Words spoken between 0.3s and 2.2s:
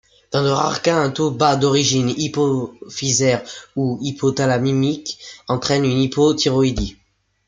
Dans de rares cas, un taux bas, d'origine